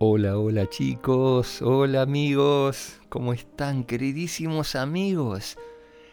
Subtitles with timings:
[0.00, 5.58] Hola, hola chicos, hola amigos, ¿cómo están queridísimos amigos?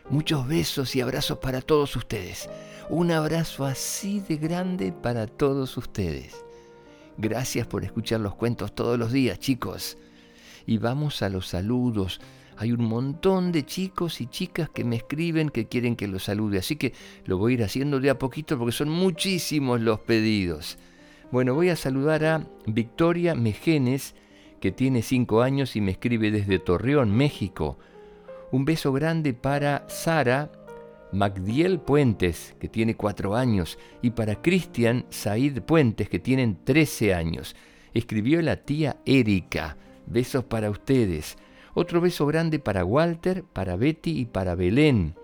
[0.10, 2.50] Muchos besos y abrazos para todos ustedes.
[2.90, 6.44] Un abrazo así de grande para todos ustedes.
[7.20, 10.00] Gracias por escuchar los cuentos todos los días, chicos.
[10.66, 12.20] Y vamos a los saludos.
[12.58, 16.58] Hay un montón de chicos y chicas que me escriben que quieren que los salude,
[16.58, 16.94] así que
[17.26, 20.80] lo voy a ir haciendo de a poquito porque son muchísimos los pedidos.
[21.36, 24.16] Bueno, voy a saludar a Victoria Mejenes,
[24.62, 27.78] que tiene 5 años y me escribe desde Torreón, México.
[28.54, 30.50] Un beso grande para Sara
[31.12, 37.54] Magdiel Puentes, que tiene 4 años, y para Cristian Said Puentes, que tienen 13 años.
[37.94, 39.76] Escribió la tía Erika.
[40.06, 41.38] Besos para ustedes.
[41.74, 45.16] Otro beso grande para Walter, para Betty y para Belén.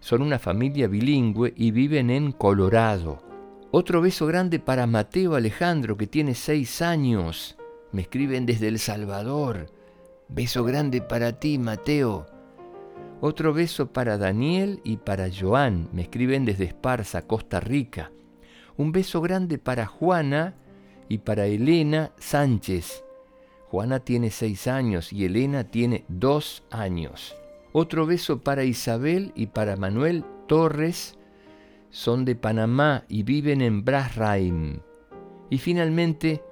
[0.00, 3.33] Son una familia bilingüe y viven en Colorado.
[3.76, 7.56] Otro beso grande para Mateo Alejandro, que tiene seis años.
[7.90, 9.66] Me escriben desde El Salvador.
[10.28, 12.24] Beso grande para ti, Mateo.
[13.20, 15.88] Otro beso para Daniel y para Joan.
[15.92, 18.12] Me escriben desde Esparza, Costa Rica.
[18.76, 20.54] Un beso grande para Juana
[21.08, 23.02] y para Elena Sánchez.
[23.70, 27.34] Juana tiene seis años y Elena tiene dos años.
[27.72, 31.18] Otro beso para Isabel y para Manuel Torres
[31.94, 34.80] son de Panamá y viven en Brasraim.
[35.48, 36.42] Y finalmente,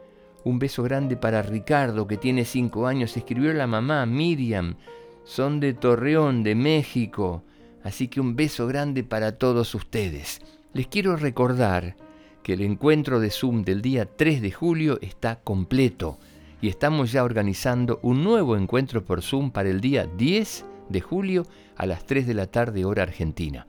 [0.44, 4.76] un beso grande para Ricardo, que tiene cinco años, escribió la mamá Miriam,
[5.24, 7.42] son de Torreón, de México,
[7.82, 10.40] así que un beso grande para todos ustedes.
[10.74, 11.96] Les quiero recordar
[12.44, 16.20] que el encuentro de Zoom del día 3 de julio está completo
[16.60, 21.46] y estamos ya organizando un nuevo encuentro por Zoom para el día 10 de julio
[21.74, 23.66] a las 3 de la tarde hora argentina.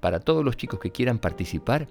[0.00, 1.88] Para todos los chicos que quieran participar,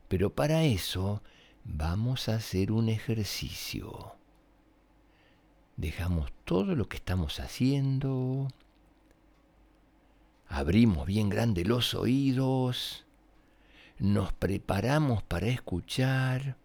[0.07, 1.23] Pero para eso
[1.63, 4.15] vamos a hacer un ejercicio
[5.77, 8.47] dejamos todo lo que estamos haciendo,
[10.47, 13.05] abrimos bien grande los oídos,
[13.99, 16.57] nos preparamos para escuchar,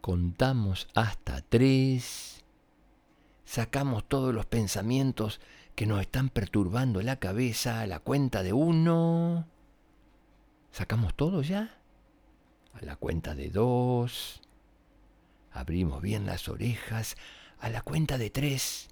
[0.00, 2.44] contamos hasta tres,
[3.44, 5.40] sacamos todos los pensamientos
[5.74, 9.46] que nos están perturbando la cabeza a la cuenta de uno.
[10.72, 11.78] ¿Sacamos todo ya?
[12.74, 14.42] A la cuenta de dos.
[15.52, 17.16] Abrimos bien las orejas
[17.60, 18.88] a la cuenta de tres.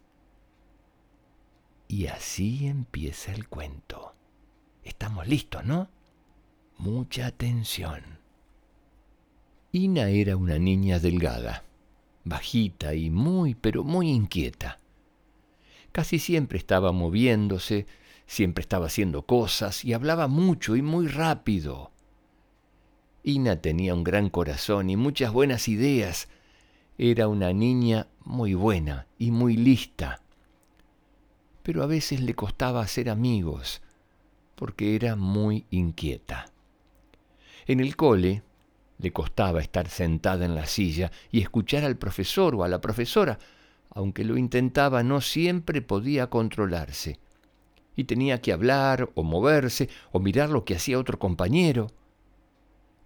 [1.89, 4.15] Y así empieza el cuento.
[4.83, 5.89] Estamos listos, ¿no?
[6.79, 8.03] Mucha atención.
[9.73, 11.65] Ina era una niña delgada,
[12.25, 14.79] bajita y muy, pero muy inquieta.
[15.93, 17.87] Casi siempre estaba moviéndose,
[18.27, 21.93] siempre estaba haciendo cosas y hablaba mucho y muy rápido.
[23.23, 26.29] Ina tenía un gran corazón y muchas buenas ideas,
[26.99, 30.21] era una niña muy buena y muy lista,
[31.63, 33.81] pero a veces le costaba hacer amigos
[34.57, 36.47] porque era muy inquieta.
[37.67, 38.43] En el cole
[38.99, 43.39] le costaba estar sentada en la silla y escuchar al profesor o a la profesora,
[43.91, 47.21] aunque lo intentaba no siempre podía controlarse.
[47.95, 51.93] Y tenía que hablar o moverse o mirar lo que hacía otro compañero.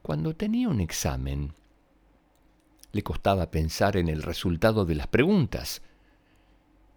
[0.02, 1.52] Cuando tenía un examen,
[2.92, 5.82] le costaba pensar en el resultado de las preguntas.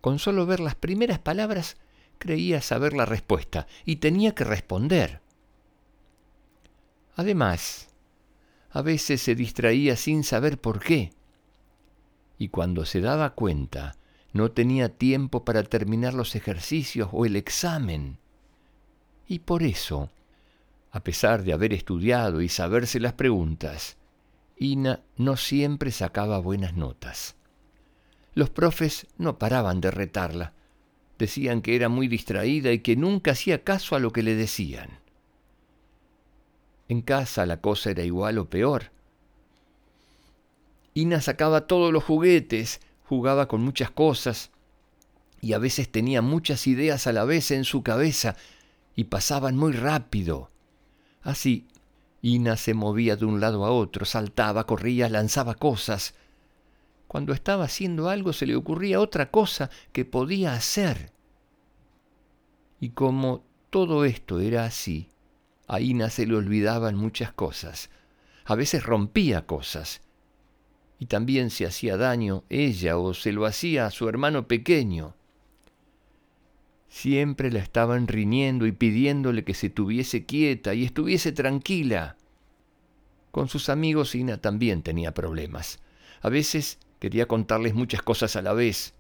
[0.02, 1.78] Con solo ver las primeras palabras
[2.18, 5.22] creía saber la respuesta y tenía que responder.
[7.16, 7.90] Además,
[8.72, 11.12] a veces se distraía sin saber por qué.
[12.40, 13.96] Y cuando se daba cuenta,
[14.34, 18.18] no tenía tiempo para terminar los ejercicios o el examen.
[19.28, 20.10] Y por eso,
[20.92, 23.96] a pesar de haber estudiado y saberse las preguntas,
[24.58, 27.36] Ina no siempre sacaba buenas notas.
[28.36, 30.54] Los profes no paraban de retarla.
[31.20, 35.00] Decían que era muy distraída y que nunca hacía caso a lo que le decían.
[36.90, 38.92] En casa la cosa era igual o peor.
[40.94, 44.52] Ina sacaba todos los juguetes, jugaba con muchas cosas
[45.42, 48.36] y a veces tenía muchas ideas a la vez en su cabeza
[48.96, 50.50] y pasaban muy rápido.
[51.22, 51.68] Así,
[52.26, 56.16] Ina se movía de un lado a otro, saltaba, corría, lanzaba cosas.
[57.06, 61.12] Cuando estaba haciendo algo se le ocurría otra cosa que podía hacer.
[62.80, 65.10] Y como todo esto era así,
[65.68, 67.90] a Ina se le olvidaban muchas cosas.
[68.46, 70.00] A veces rompía cosas.
[71.00, 75.14] Y también se hacía daño ella o se lo hacía a su hermano pequeño.
[76.94, 82.18] Siempre la estaban riñendo y pidiéndole que se tuviese quieta y estuviese tranquila.
[83.32, 85.80] Con sus amigos Ina también tenía problemas.
[86.22, 88.94] A veces quería contarles muchas cosas a la vez.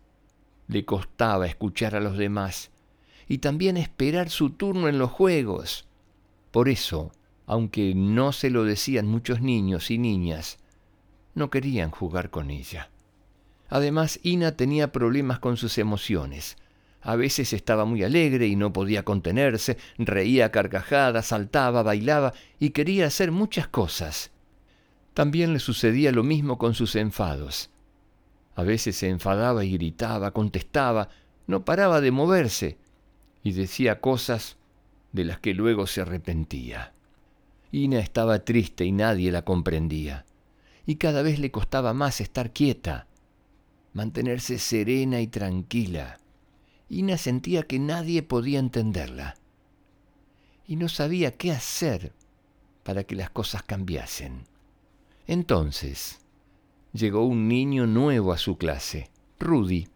[0.67, 2.71] Le costaba escuchar a los demás
[3.27, 5.85] y también esperar su turno en los juegos.
[6.49, 7.11] Por eso,
[7.45, 10.57] aunque no se lo decían muchos niños y niñas,
[11.35, 12.89] no querían jugar con ella.
[13.69, 16.57] Además, Ina tenía problemas con sus emociones.
[17.03, 23.07] A veces estaba muy alegre y no podía contenerse, reía carcajadas, saltaba, bailaba y quería
[23.07, 24.31] hacer muchas cosas.
[25.13, 27.69] También le sucedía lo mismo con sus enfados.
[28.55, 31.09] A veces se enfadaba y gritaba, contestaba,
[31.45, 32.77] no paraba de moverse
[33.43, 34.55] y decía cosas
[35.11, 36.93] de las que luego se arrepentía.
[37.71, 40.25] Ina estaba triste y nadie la comprendía,
[40.85, 43.07] y cada vez le costaba más estar quieta,
[43.93, 46.19] mantenerse serena y tranquila.
[46.93, 49.35] Ina sentía que nadie podía entenderla,
[50.67, 52.13] y no sabía qué hacer
[52.83, 54.45] para que las cosas cambiasen.
[55.27, 56.19] Entonces,
[56.93, 59.09] llegó un niño nuevo a su clase,
[59.39, 59.87] Rudy.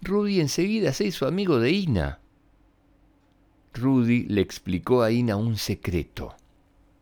[0.00, 2.20] Rudy enseguida se hizo amigo de Ina
[3.74, 6.36] Rudy le explicó a Ina un secreto.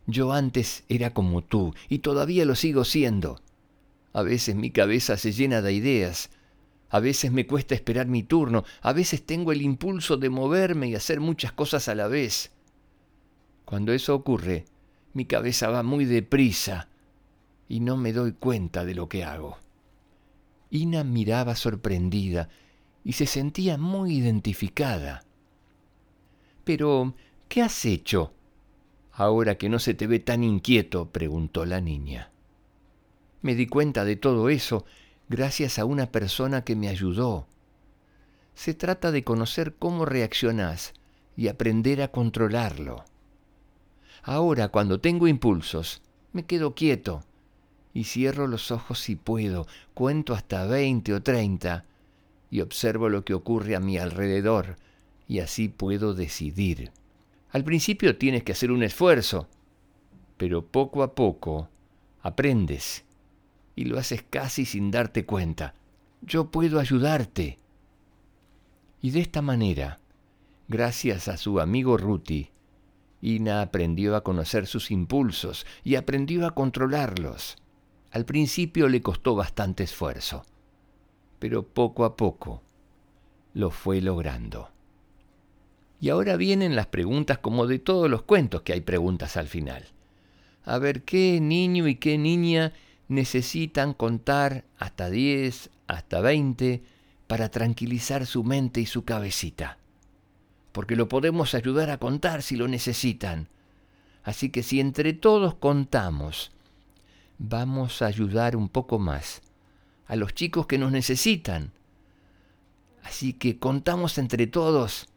[0.07, 3.41] Yo antes era como tú y todavía lo sigo siendo.
[4.15, 6.31] A veces mi cabeza se llena de ideas,
[6.93, 10.95] a veces me cuesta esperar mi turno, a veces tengo el impulso de moverme y
[10.95, 12.53] hacer muchas cosas a la vez.
[13.65, 14.67] Cuando eso ocurre,
[15.15, 16.91] mi cabeza va muy deprisa
[17.67, 19.57] y no me doy cuenta de lo que hago.
[20.69, 22.51] Ina miraba sorprendida
[23.05, 25.25] y se sentía muy identificada.
[26.63, 27.15] Pero,
[27.49, 28.35] ¿qué has hecho?
[29.13, 32.31] Ahora que no se te ve tan inquieto, preguntó la niña.
[33.41, 34.85] Me di cuenta de todo eso
[35.33, 37.47] gracias a una persona que me ayudó.
[38.55, 40.93] Se trata de conocer cómo reaccionás
[41.39, 43.03] y aprender a controlarlo.
[44.23, 46.03] Ahora, cuando tengo impulsos,
[46.35, 47.25] me quedo quieto
[47.95, 51.87] y cierro los ojos si puedo, cuento hasta veinte o treinta
[52.51, 54.77] y observo lo que ocurre a mi alrededor
[55.27, 56.91] y así puedo decidir.
[57.53, 59.49] Al principio tienes que hacer un esfuerzo,
[60.37, 61.71] pero poco a poco
[62.21, 63.07] aprendes
[63.75, 65.75] y lo haces casi sin darte cuenta.
[66.21, 67.59] Yo puedo ayudarte.
[69.01, 70.01] Y de esta manera,
[70.69, 72.51] gracias a su amigo Ruti,
[73.21, 77.57] Ina aprendió a conocer sus impulsos y aprendió a controlarlos.
[78.11, 80.45] Al principio le costó bastante esfuerzo,
[81.39, 82.63] pero poco a poco
[83.55, 84.71] lo fue logrando.
[86.01, 89.85] Y ahora vienen las preguntas como de todos los cuentos que hay preguntas al final.
[90.65, 92.73] A ver qué niño y qué niña
[93.13, 96.83] necesitan contar hasta 10, hasta 20
[97.27, 99.79] para tranquilizar su mente y su cabecita.
[100.73, 103.49] Porque lo podemos ayudar a contar si lo necesitan.
[104.25, 106.53] Así que si entre todos contamos,
[107.39, 109.43] vamos a ayudar un poco más
[110.07, 111.73] a los chicos que nos necesitan.
[113.03, 115.09] Así que contamos entre todos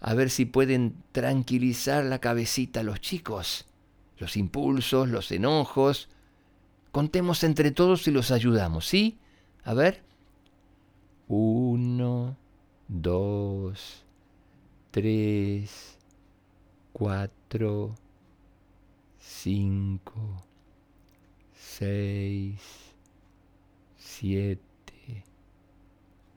[0.00, 3.66] a ver si pueden tranquilizar la cabecita a los chicos,
[4.18, 6.08] los impulsos, los enojos.
[6.96, 9.18] Contemos entre todos y los ayudamos, ¿sí?
[9.64, 10.02] A ver.
[11.28, 12.38] Uno,
[12.88, 14.02] dos,
[14.92, 15.98] tres,
[16.94, 17.94] cuatro,
[19.18, 20.42] cinco,
[21.52, 22.62] seis,
[23.98, 25.22] siete,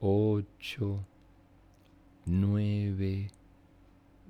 [0.01, 1.06] ocho,
[2.25, 3.32] nueve,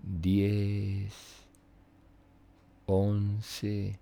[0.03, 1.11] diez,
[2.85, 3.99] once,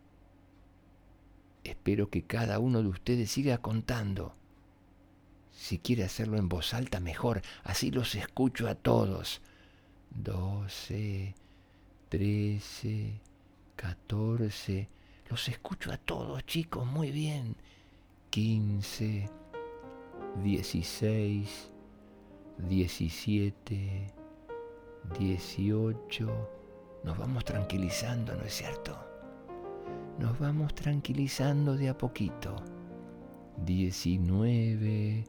[1.70, 4.36] Espero que cada uno de ustedes siga contando.
[5.52, 7.42] Si quiere hacerlo en voz alta, mejor.
[7.64, 9.42] Así los escucho a todos.
[10.12, 11.36] 12,
[12.10, 13.20] 13,
[13.76, 14.90] 14.
[15.30, 17.56] Los escucho a todos, chicos, muy bien.
[18.30, 19.30] 15,
[20.44, 21.72] 16,
[22.70, 24.14] 17,
[25.20, 26.50] 18.
[27.04, 29.17] Nos vamos tranquilizando, ¿no es cierto?
[30.20, 32.56] Nos vamos tranquilizando de a poquito.
[33.64, 35.26] 19,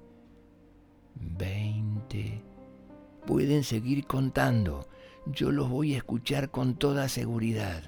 [1.14, 2.42] 20.
[3.26, 4.88] Pueden seguir contando.
[5.26, 7.82] Yo los voy a escuchar con toda seguridad.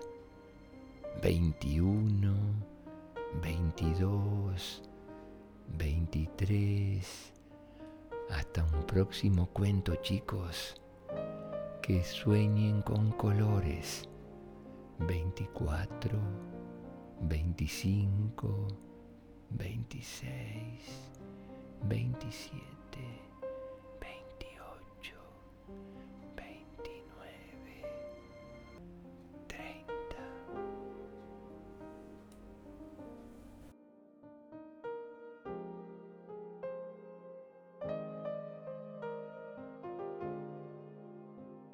[1.23, 2.35] 21,
[3.42, 4.83] 22,
[5.78, 7.33] 23.
[8.30, 10.80] Hasta un próximo cuento, chicos.
[11.80, 14.07] Que sueñen con colores.
[14.99, 16.19] 24,
[17.21, 18.69] 25,
[19.50, 21.11] 26,
[21.89, 22.79] 27.